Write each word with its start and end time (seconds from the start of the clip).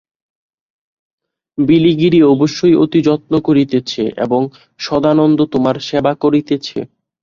বিলিগিরি 1.57 2.19
অবশ্যই 2.25 2.75
অতি 2.75 2.99
যত্ন 3.01 3.33
করিতেছে 3.39 4.03
এবং 4.17 4.41
সদানন্দ 4.79 5.39
তোমার 5.53 5.75
সেবা 5.81 6.11
করিতেছে। 6.15 6.79